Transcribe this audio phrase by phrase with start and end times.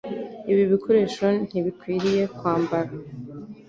[0.51, 2.91] Ibi bikoresho ntibikwiriye kwambara.